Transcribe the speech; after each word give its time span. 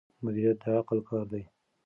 مدیریت 0.23 0.57
د 0.63 0.65
عقل 0.79 0.99
کار 1.09 1.25
دی. 1.31 1.43